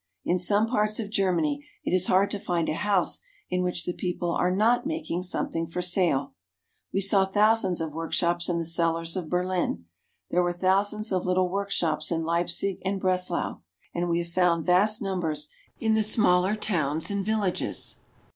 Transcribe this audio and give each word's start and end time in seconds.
In 0.25 0.39
some 0.39 0.65
parts 0.65 0.99
of 0.99 1.11
Germany 1.11 1.63
it 1.83 1.93
is 1.93 2.07
hard 2.07 2.31
to 2.31 2.39
find 2.39 2.67
a 2.69 2.73
house 2.73 3.21
in 3.51 3.61
which 3.61 3.85
the 3.85 3.93
people 3.93 4.31
are 4.31 4.49
not 4.49 4.87
making 4.87 5.21
something 5.21 5.67
for 5.67 5.83
sale. 5.83 6.33
We 6.91 7.01
saw 7.01 7.23
thousands 7.27 7.79
of 7.79 7.93
workshops 7.93 8.49
in 8.49 8.57
the 8.57 8.65
cellars 8.65 9.15
of 9.15 9.29
Berlin; 9.29 9.85
there 10.31 10.41
were 10.41 10.53
thousands 10.53 11.11
of 11.11 11.27
little 11.27 11.49
workshops 11.49 12.09
in 12.09 12.23
Leipsig 12.23 12.79
and 12.83 12.99
Breslau; 12.99 13.59
and 13.93 14.09
we 14.09 14.17
have 14.17 14.29
found 14.29 14.65
vast 14.65 15.03
numbers 15.03 15.49
in 15.79 15.93
the 15.93 16.01
smaller 16.01 16.55
towns 16.55 17.11
and 17.11 17.23
villages. 17.23 17.97